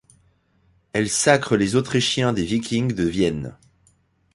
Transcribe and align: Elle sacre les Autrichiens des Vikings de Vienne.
Elle 0.93 1.09
sacre 1.11 1.55
les 1.55 1.75
Autrichiens 1.75 2.33
des 2.33 2.43
Vikings 2.43 2.95
de 2.95 3.03
Vienne. 3.03 3.55